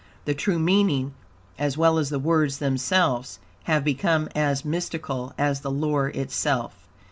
[0.25, 1.13] The true meaning,
[1.59, 6.73] as well as the words themselves, have become as mystical as the lore itself.